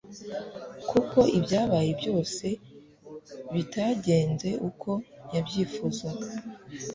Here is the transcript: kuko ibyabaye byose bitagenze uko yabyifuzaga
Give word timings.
kuko 0.89 1.19
ibyabaye 1.37 1.91
byose 1.99 2.45
bitagenze 3.53 4.49
uko 4.69 4.91
yabyifuzaga 5.33 6.27